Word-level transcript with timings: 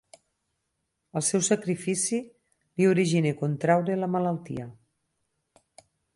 El 1.19 1.25
seu 1.27 1.43
sacrifici 1.47 2.21
li 2.81 2.89
origina 2.95 3.35
contraure 3.43 4.01
la 4.01 4.11
malaltia. 4.19 4.69